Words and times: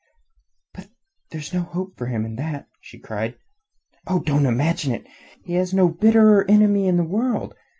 "But 0.73 0.87
there 1.29 1.39
is 1.39 1.53
no 1.53 1.59
hope 1.61 1.95
for 1.95 2.07
him 2.07 2.25
in 2.25 2.33
that!" 2.37 2.67
she 2.79 2.97
cried. 2.97 3.37
"Oh, 4.07 4.17
don't 4.21 4.47
imagine 4.47 4.93
it! 4.95 5.05
He 5.43 5.53
has 5.53 5.75
no 5.75 5.89
bitterer 5.89 6.43
enemy 6.49 6.87
in 6.87 6.97
the 6.97 7.03
world! 7.03 7.53